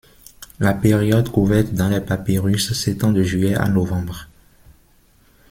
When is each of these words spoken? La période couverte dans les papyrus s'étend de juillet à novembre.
La 0.59 0.73
période 0.73 1.29
couverte 1.29 1.73
dans 1.75 1.87
les 1.87 2.01
papyrus 2.01 2.73
s'étend 2.73 3.11
de 3.11 3.21
juillet 3.21 3.53
à 3.53 3.67
novembre. 3.69 4.25